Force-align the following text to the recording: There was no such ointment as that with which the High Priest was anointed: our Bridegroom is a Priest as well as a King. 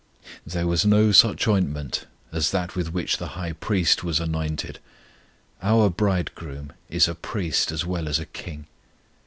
There 0.47 0.65
was 0.65 0.83
no 0.83 1.11
such 1.11 1.47
ointment 1.47 2.07
as 2.31 2.49
that 2.49 2.75
with 2.75 2.91
which 2.91 3.17
the 3.17 3.27
High 3.37 3.51
Priest 3.53 4.03
was 4.03 4.19
anointed: 4.19 4.79
our 5.61 5.91
Bridegroom 5.91 6.73
is 6.89 7.07
a 7.07 7.13
Priest 7.13 7.71
as 7.71 7.85
well 7.85 8.07
as 8.09 8.17
a 8.17 8.25
King. 8.25 8.65